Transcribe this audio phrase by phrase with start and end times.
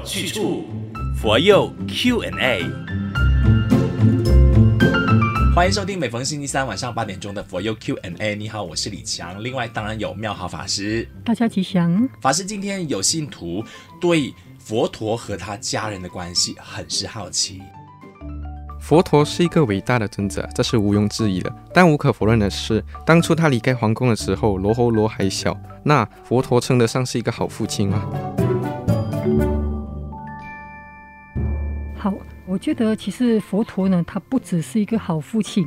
[0.00, 0.64] 有去处，
[1.14, 2.64] 佛佑 Q&A。
[5.54, 8.34] 欢迎收听每逢星期三晚上八点钟的佛佑 Q&A。
[8.34, 9.44] 你好，我是李强。
[9.44, 11.06] 另外，当然有妙好法师。
[11.22, 12.08] 大家吉祥。
[12.22, 13.62] 法师，今天有信徒
[14.00, 17.60] 对佛陀和他家人的关系很是好奇。
[18.80, 21.54] 佛陀是一个伟大的尊者，这是毋庸置疑的。
[21.74, 25.54] 但无可否认的是，当初他离开皇宫的时候，罗侯罗还小。
[25.84, 28.02] 那佛陀称得上是一个好父亲吗？
[32.00, 32.14] 好，
[32.46, 35.66] 我觉得其实佛陀呢，他不只是一个好父亲，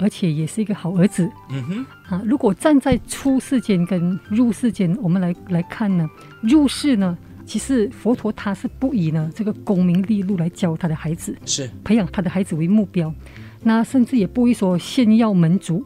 [0.00, 1.30] 而且也是一个好儿子。
[1.50, 6.08] 嗯哼，啊，如果站在出世间跟入世间，我们来来看呢，
[6.42, 7.18] 入世呢。
[7.44, 13.14] 其实佛陀他是不以呢这个功名利禄来教他的孩子，是培养他的孩子为目标，
[13.62, 15.84] 那甚至也不会说炫耀门族，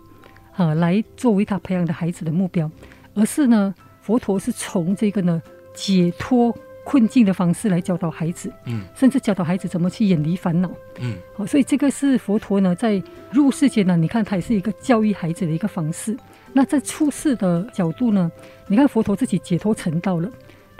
[0.54, 2.70] 啊来作为他培养的孩子的目标，
[3.14, 5.42] 而是呢佛陀是从这个呢
[5.74, 6.56] 解脱
[6.88, 16.16] 困境的方式来教导孩子，嗯，甚至教导孩子怎么去远离烦恼，嗯，好，所以这个是佛陀呢在入世间呢，你看他也是一个教育孩子的一个方式。
[16.54, 18.32] 那在出世的角度呢，
[18.68, 20.30] 你看佛陀自己解脱成道了。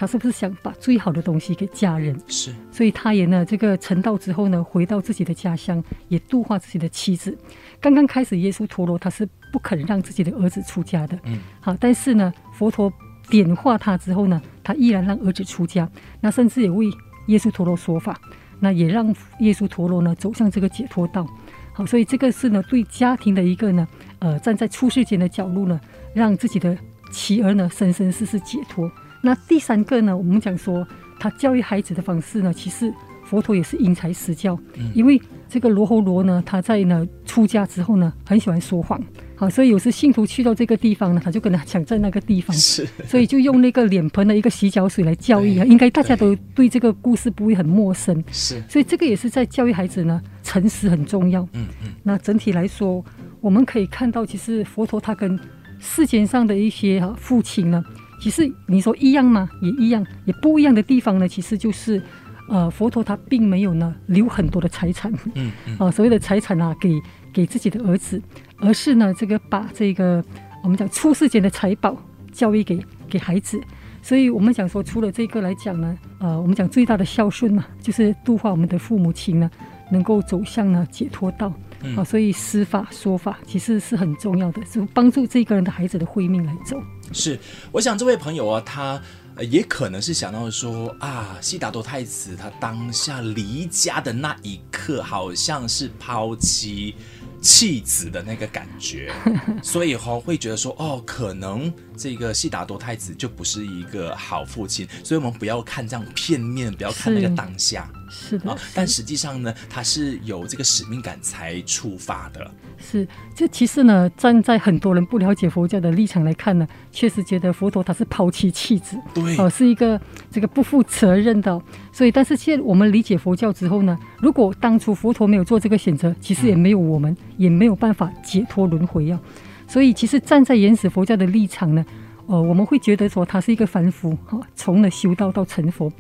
[0.01, 2.17] 他是不是想把最好的东西给家人？
[2.29, 7.37] 是，所以他也呢，这个成道之后呢，回到自己的家乡，也度化自己的妻子。
[7.81, 11.19] 刚刚开始，耶稣陀罗他是不肯让自己的儿子出家的。
[11.25, 12.93] 嗯，好，但是呢，佛陀
[13.29, 15.89] 点化他之后呢，他依然让儿子出家。
[16.21, 16.85] 那甚至也为
[17.29, 18.21] 耶稣陀罗说法，
[18.61, 19.07] 那也让
[19.41, 21.27] 耶稣陀罗呢走向这个解脱道。
[21.73, 23.89] 好，所以这个是呢，对家庭的一个呢，
[24.19, 25.81] 呃，站在出世间的角度呢，
[26.13, 26.77] 让自己的
[27.11, 28.91] 妻儿呢，生生世世解脱。
[29.23, 30.87] 那第三个呢，我们讲说
[31.19, 32.93] 他教育孩子的方式呢，其实
[33.29, 34.59] 佛陀也是因材施教。
[34.79, 38.99] 嗯，因为这个罗侯罗呢，他在呢出家之后呢，很喜欢说谎。
[39.37, 45.65] 好，所以有时信徒去到这个地方呢，他就跟他抢在那个地方，是，所以就用那个脸盆的一个洗脚水来教育啊。
[45.65, 48.25] 应该大家都对这个故事不会很陌生。
[48.33, 51.43] 是，所以这个也是在教育孩子呢，诚实很重要。
[51.53, 51.93] 嗯嗯。
[52.03, 53.05] 那整体来说，
[53.41, 55.39] 我们可以看到，其实佛陀他跟
[55.79, 57.85] 世间上的一些哈父亲呢。
[58.21, 59.49] 其实你说一样吗？
[59.63, 62.03] 也一样，也不一样的地方呢，其实就是，
[62.49, 67.01] 呃，佛陀他并没有呢留很多的财产，嗯，嗯，啊， 所谓的财产啊，给
[67.33, 68.21] 给自己的儿子，
[68.59, 70.25] 而是呢这个把这个
[70.63, 71.97] 我们讲出世间的财宝
[72.33, 73.61] 教育给给孩子，
[74.03, 79.51] 所以我们讲说，除了这个来讲呢，呃，我们讲最大的孝顺嘛，就是度化我们的父母亲呢，
[79.91, 81.53] 能够走向呢解脱道。
[81.81, 86.77] 嗯、啊，所以施法说法其实是很重要的，是帮助这个人的孩子的慧命来走。
[87.13, 87.39] 是，
[87.71, 89.01] 我想这位朋友啊，他
[89.43, 96.97] 也可能是想到说啊，悉达多太子他当下离家的那一刻，好像是抛弃
[97.41, 99.13] 弃子的那个感觉，
[99.63, 101.73] 所以哈会觉得说哦，可能。
[102.01, 108.57] 这个悉达多太子就不是一个好父亲，所以我们不要看这样片面，不要看那个当下，是，是的。
[108.73, 112.49] 但实际上呢，他是有这个使命感才出发的。
[112.79, 113.05] 是，
[113.35, 120.01] 这其实呢，站在很多人不了解佛教的立场来看呢，确实觉得佛陀他是抛弃弃子，对，哦，是一个
[120.31, 121.61] 这个不负责任的。
[121.93, 129.19] 所以，但是现在我们理解佛教之后呢，如果当初佛陀没有做这个选择，其实也没有我们，嗯、也没有办法解脱轮回啊。
[129.67, 131.85] 所以，其实站在原始佛教的立场呢，
[132.27, 135.91] 呃，我们会觉得说他是一个凡夫，哈，从了修道到成佛。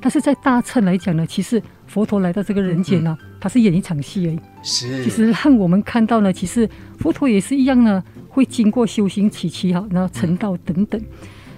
[0.00, 4.40] 但是在大乘来讲呢，其实佛陀来到这个人间呢，他是演一场戏而已。
[4.62, 11.00] 是，其实让我们看到呢，其实佛陀也是一样呢，会经过修行起期哈，然后成道等等。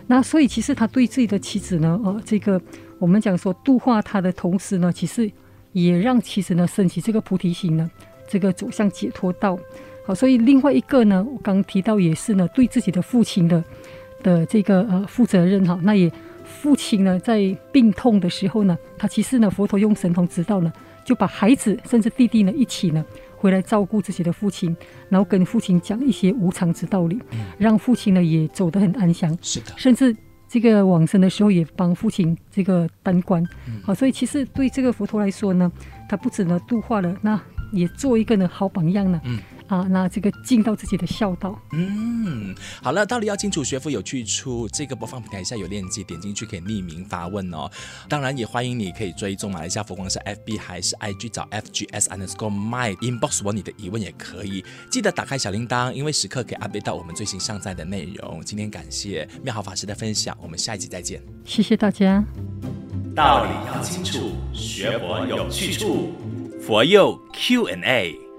[0.06, 2.60] 那所以，其实他对自己的妻子呢，呃，这个
[2.98, 5.30] 我们讲说度化他的同时呢，其实
[5.72, 7.88] 也让妻子呢升起这个菩提心呢，
[8.30, 9.58] 这个走向解脱道。
[10.06, 13.62] 好，所以另外一个呢，我刚提到也是呢，对自己的父亲的
[14.22, 15.78] 的这个呃负责任哈。
[15.82, 16.10] 那也
[16.44, 20.72] 父亲呢在病痛的时候呢，他其实呢佛陀用神通知道呢，
[21.04, 23.04] 就把孩子甚至弟弟呢一起呢
[23.36, 24.74] 回来照顾自己的父亲，
[25.08, 27.18] 然后跟父亲讲一些无常之道理，
[27.58, 29.36] 让父亲呢也走得很安详。
[29.42, 30.16] 是的，甚至
[30.48, 33.46] 这个往生的时候也帮父亲这个担棺。
[33.84, 35.70] 好，所以其实对这个佛陀来说呢，
[36.08, 37.40] 他不止呢度化了，那
[37.72, 39.20] 也做一个呢好榜样呢。
[39.24, 39.38] 嗯。
[39.70, 41.56] 啊，那这个尽到自己的孝道。
[41.70, 42.52] 嗯，
[42.82, 44.68] 好了，道理要清楚，学佛有去处。
[44.68, 47.70] 这个播放平台下有链接，点进去可以匿名发问哦。
[48.08, 54.64] 当然也欢迎你可以追踪马来西亚佛光是 FB 还是 IG 找 FGS underscore my inbox 问你的疑问也可以。
[54.90, 58.42] 记得打开小铃铛，因为时刻可以 update 到我们最新上载的内容。
[58.44, 61.22] 今天感谢妙好法师的分享，我们下一集再见。
[61.44, 62.24] 谢谢大家。
[63.14, 66.10] 道理要清楚，学佛有去处，
[66.60, 68.29] 佛佑 Q&A。